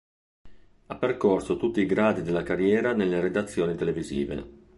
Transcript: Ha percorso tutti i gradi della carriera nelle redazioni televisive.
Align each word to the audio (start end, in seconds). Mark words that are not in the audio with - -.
Ha 0.87 0.95
percorso 0.97 1.57
tutti 1.57 1.81
i 1.81 1.85
gradi 1.85 2.23
della 2.23 2.41
carriera 2.41 2.91
nelle 2.95 3.21
redazioni 3.21 3.75
televisive. 3.75 4.51